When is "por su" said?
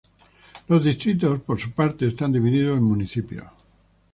1.41-1.73